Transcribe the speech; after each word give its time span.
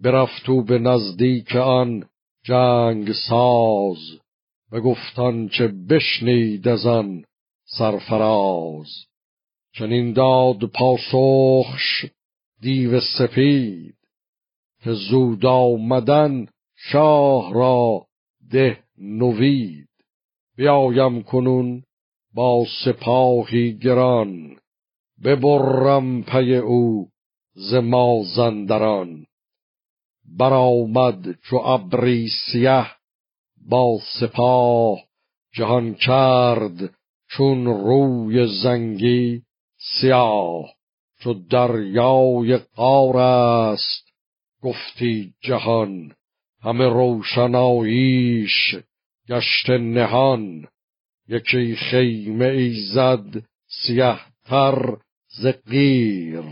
برفتو 0.00 0.62
به 0.62 0.78
نزدیک 0.78 1.56
آن 1.56 2.04
جنگ 2.44 3.12
ساز 3.12 3.98
گفتان 4.78 5.48
چه 5.48 5.68
بشنید 5.68 6.68
از 6.68 6.86
آن 6.86 7.24
سرفراز. 7.64 8.86
چنین 9.74 10.12
داد 10.12 10.64
پاسخش 10.64 12.06
دیو 12.60 13.00
سپید 13.18 13.96
که 14.82 14.92
زود 14.92 15.46
آمدن 15.46 16.46
شاه 16.76 17.54
را 17.54 18.06
ده 18.50 18.78
نوید. 18.98 19.88
بیایم 20.56 21.22
کنون 21.22 21.82
با 22.34 22.66
سپاهی 22.84 23.78
گران 23.78 24.56
ببرم 25.24 26.22
پی 26.22 26.56
او 26.56 27.08
ز 27.54 27.74
مازندران. 27.74 29.26
برآمد 30.38 31.38
چو 31.42 31.56
ابری 31.56 32.28
سیه 32.28 32.86
با 33.68 33.98
سپاه 34.20 34.98
جهان 35.54 35.94
کرد 35.94 36.94
چون 37.28 37.64
روی 37.66 38.46
زنگی 38.62 39.42
سیاه. 39.78 40.74
چو 41.20 41.34
دریای 41.34 42.56
قار 42.56 43.16
است 43.16 44.12
گفتی 44.62 45.34
جهان 45.40 46.12
همه 46.62 46.84
روشناییش 46.84 48.76
گشت 49.28 49.70
نهان. 49.70 50.68
یکی 51.28 51.76
خیمه 51.76 52.44
ای 52.44 52.80
زد 52.80 53.42
سیه 53.66 54.18
تر 54.44 54.96
ز 55.28 55.46
قیر 55.46 56.44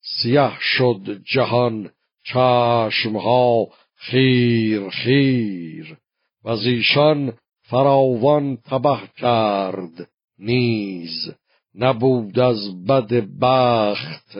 سیه 0.00 0.52
شد 0.60 1.22
جهان 1.24 1.90
چشمها 2.24 3.68
خیر 3.94 4.88
خیر. 4.90 5.96
و 6.44 6.48
از 6.48 6.66
ایشان 6.66 7.32
فراوان 7.62 8.56
تبه 8.56 9.00
کرد 9.16 10.10
نیز. 10.38 11.34
نبود 11.74 12.38
از 12.38 12.84
بد 12.86 13.26
بخت 13.40 14.38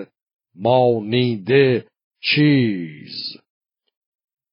مانیده 0.55 1.87
چیز. 2.21 3.37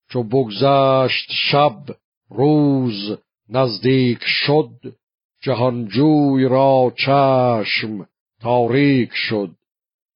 چو 0.10 0.24
بگذشت 0.24 1.32
شب 1.32 1.84
روز 2.30 3.18
نزدیک 3.50 4.20
شد 4.24 4.96
جهانجوی 5.42 6.46
را 6.46 6.94
چشم 6.98 8.08
تاریک 8.42 9.10
شد. 9.14 9.52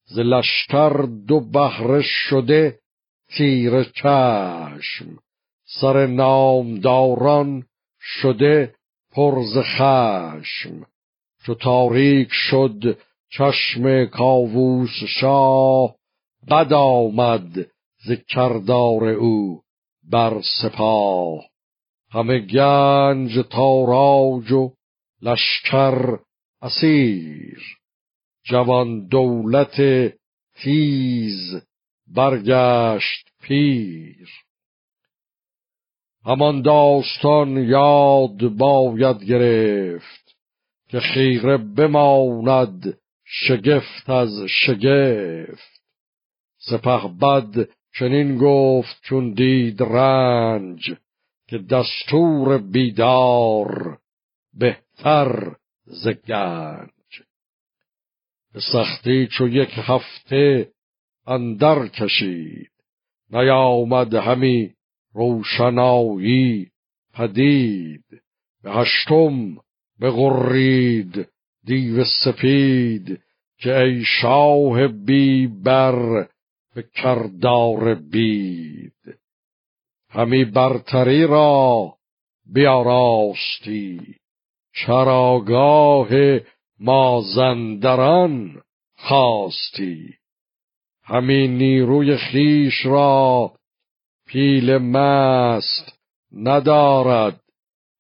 ز 0.05 0.20
دو 1.27 1.39
بهره 1.39 2.02
شده 2.02 2.80
تیر 3.38 3.84
چشم 3.84 5.20
سر 5.66 6.08
نامداران 6.08 7.66
شده 8.00 8.76
پر 9.12 9.44
ز 9.53 9.58
خشم. 9.58 10.86
چو 11.45 11.54
تاریک 11.56 12.30
شد 12.31 12.98
چشم 13.30 14.06
کاووس 14.06 15.04
شاه 15.22 15.95
بد 16.50 16.73
آمد 16.73 17.72
ز 18.06 18.11
کردار 18.28 19.04
او 19.04 19.61
بر 20.11 20.42
سپاه. 20.61 21.45
همه 22.11 22.39
گنج 22.39 23.45
تاراج 23.50 24.52
و 24.52 24.72
لشکر 25.22 26.20
اسیر 26.61 27.61
جوان 28.44 29.08
دولت 29.08 29.81
تیز 30.56 31.61
برگشت 32.16 33.28
پیر. 33.42 34.30
همان 36.25 36.61
داستان 36.61 37.58
یاد 37.58 38.47
باید 38.47 39.23
گرفت 39.23 40.36
که 40.89 41.00
خیره 41.00 41.58
بماند 41.58 42.98
شگفت 43.26 44.10
از 44.10 44.45
شگفت. 44.48 45.82
سپه 46.58 47.08
بد 47.21 47.70
چنین 47.99 48.38
گفت 48.38 49.02
چون 49.04 49.33
دید 49.33 49.83
رنج 49.83 50.95
که 51.48 51.58
دستور 51.58 52.58
بیدار 52.58 53.98
بهتر 54.54 55.55
ز 55.86 56.08
گنج. 56.08 56.89
سختی 58.71 59.27
چو 59.27 59.48
یک 59.48 59.70
هفته 59.77 60.71
اندر 61.28 61.88
کشید. 61.88 62.72
نیامد 63.32 64.14
همی 64.14 64.73
روشنایی 65.14 66.72
پدید. 67.14 68.04
به 68.64 68.72
هشتم 68.72 69.58
بغرید 70.02 71.28
دیو 71.66 72.04
سپید 72.23 73.22
که 73.58 73.78
ای 73.78 74.04
شاه 74.06 74.88
بی 74.88 75.48
بر 75.48 76.28
به 76.76 76.83
کردار 76.95 77.95
بید. 77.95 79.20
همی 80.10 80.45
برتری 80.45 81.28
را 81.28 81.94
بیاراستی. 82.54 84.16
چراگاه 84.73 86.10
مازندران 86.80 88.62
خواستی. 88.95 90.14
همی 91.03 91.47
نیروی 91.47 92.17
خیش 92.17 92.86
را 92.86 93.52
پیل 94.27 94.77
مست 94.77 95.99
ندارد 96.31 97.39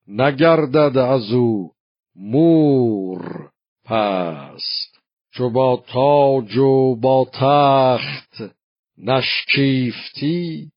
نگردد 0.07 0.97
از 0.97 1.31
او 1.31 1.71
مور 2.15 3.49
پست. 3.85 4.99
چو 5.31 5.49
با 5.49 5.83
تاج 5.87 6.57
و 6.57 6.95
با 6.95 7.27
تخت 7.33 8.55
نشکیفتی 8.97 10.71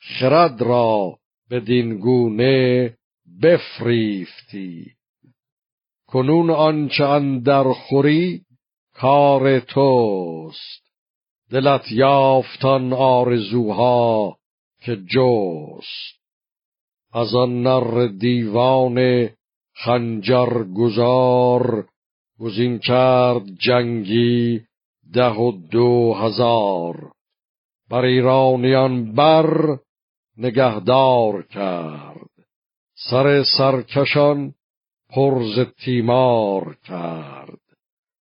خرد 0.00 0.62
را 0.62 1.18
بدین 1.50 1.98
گونه 1.98 2.94
بفریفتی. 3.42 4.92
کنون 6.06 6.50
آنچه 6.50 7.04
اندر 7.04 7.72
خوری 7.72 8.42
کار 8.94 9.60
توست. 9.60 10.91
دلت 11.52 11.92
یافتان 11.92 12.92
آرزوها 12.92 14.36
که 14.80 14.96
جست. 14.96 16.22
از 17.12 17.34
آن 17.34 17.62
نر 17.62 18.06
دیوان 18.06 19.28
خنجر 19.74 20.64
گذار 20.76 21.88
گزین 22.40 22.78
کرد 22.78 23.42
جنگی 23.58 24.60
ده 25.12 25.30
و 25.30 25.52
دو 25.70 26.14
هزار. 26.14 27.12
بر 27.90 28.04
ایرانیان 28.04 29.12
بر 29.14 29.78
نگهدار 30.38 31.42
کرد 31.42 32.30
سر 33.10 33.42
سرکشان 33.58 34.54
پرز 35.10 35.58
تیمار 35.84 36.76
کرد. 36.84 37.60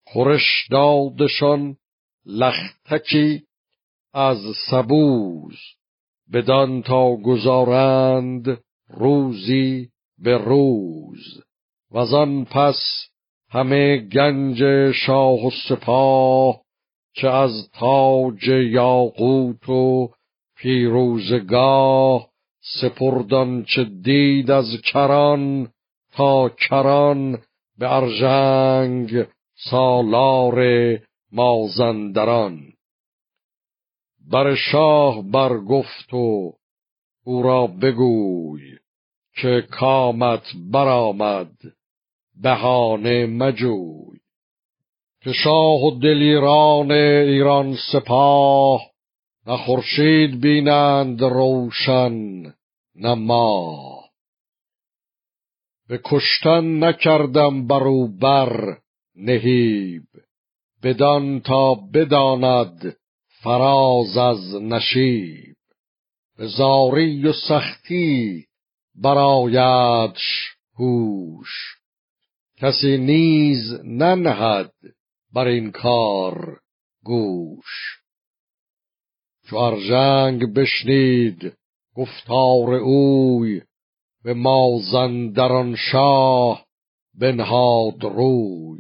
خورش 0.06 0.68
دادشان 0.72 1.78
لختکی 2.26 3.44
از 4.14 4.38
سبوز 4.70 5.56
بدان 6.34 6.82
تا 6.82 7.16
گذارند 7.16 8.62
روزی 8.90 9.90
به 10.18 10.38
روز. 10.38 11.44
و 11.92 11.98
آن 11.98 12.46
پس 12.46 13.08
همه 13.50 13.98
گنج 13.98 14.92
شاه 14.92 15.48
و 15.48 15.52
سپاه 15.70 16.62
چه 17.14 17.30
از 17.30 17.70
تاج 17.74 18.48
یاقوت 18.48 19.70
و 19.70 20.10
پیروزگاه 20.58 22.28
سپردان 22.82 23.64
چه 23.64 23.84
دید 23.84 24.52
از 24.52 24.82
کران 24.84 25.70
تا 26.14 26.50
کران 26.50 27.38
به 27.78 27.96
ارژنگ 27.96 29.26
سالار 29.70 30.56
مازندران 31.32 32.74
بر 34.32 34.56
شاه 34.56 35.22
برگفت 35.32 36.14
و 36.14 36.54
او 37.24 37.44
را 37.44 37.68
بگوی 37.68 38.78
که 39.42 39.68
کامت 39.72 40.44
برآمد 40.72 41.52
بهانه 42.42 43.26
مجوی. 43.26 44.20
که 45.22 45.32
شاه 45.32 45.84
و 45.84 46.00
دلیران 46.00 46.92
ایران 46.92 47.78
سپاه 47.92 48.82
نه 49.48 49.58
خورشید 49.58 50.42
بینند 50.42 51.22
روشن 51.22 52.42
نه 52.96 53.14
ماه. 53.14 54.10
به 55.88 56.00
کشتن 56.06 56.84
نکردم 56.84 57.68
برو 57.68 58.08
بر 58.08 58.78
نهیب. 59.16 60.04
بدان 60.84 61.40
تا 61.40 61.74
بداند 61.74 62.96
فراز 63.44 64.18
از 64.18 64.56
نشیب. 64.56 65.56
به 66.38 66.48
زاری 66.48 67.28
و 67.28 67.34
سختی 67.34 68.46
برایدش 68.96 70.56
هوش. 70.80 71.50
کسی 72.58 72.98
نیز 72.98 73.74
ننهد 73.84 74.74
بر 75.34 75.48
این 75.48 75.72
کار 75.72 76.60
گوش. 77.04 78.02
چو 79.48 79.56
ارژنگ 79.58 80.54
بشنید 80.54 81.54
گفتار 81.96 82.74
اوی 82.74 83.62
به 84.24 84.34
مازندران 84.34 85.76
شاه 85.76 86.66
بنهاد 87.20 88.04
روی. 88.04 88.80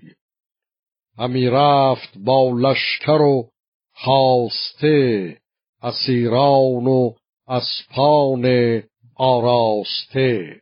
همی 1.22 1.48
رفت 1.50 2.18
با 2.18 2.52
لشکر 2.60 3.22
و 3.22 3.50
خواسته 3.94 5.38
اسیران 5.82 6.88
و 6.88 7.14
اسپان 7.48 8.46
آراسته. 9.16 10.62